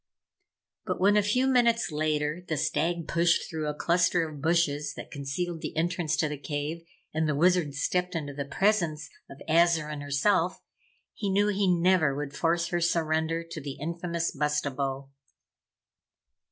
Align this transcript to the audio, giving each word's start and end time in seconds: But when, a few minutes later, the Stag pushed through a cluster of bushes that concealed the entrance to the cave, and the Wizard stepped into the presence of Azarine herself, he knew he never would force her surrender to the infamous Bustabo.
But 0.83 0.99
when, 0.99 1.15
a 1.15 1.21
few 1.21 1.45
minutes 1.45 1.91
later, 1.91 2.43
the 2.47 2.57
Stag 2.57 3.07
pushed 3.07 3.47
through 3.47 3.67
a 3.67 3.73
cluster 3.75 4.27
of 4.27 4.41
bushes 4.41 4.95
that 4.95 5.11
concealed 5.11 5.61
the 5.61 5.77
entrance 5.77 6.15
to 6.15 6.27
the 6.27 6.39
cave, 6.39 6.83
and 7.13 7.29
the 7.29 7.35
Wizard 7.35 7.75
stepped 7.75 8.15
into 8.15 8.33
the 8.33 8.45
presence 8.45 9.11
of 9.29 9.39
Azarine 9.47 10.01
herself, 10.01 10.59
he 11.13 11.29
knew 11.29 11.49
he 11.49 11.67
never 11.71 12.15
would 12.15 12.35
force 12.35 12.69
her 12.69 12.81
surrender 12.81 13.43
to 13.47 13.61
the 13.61 13.77
infamous 13.79 14.31
Bustabo. 14.35 15.11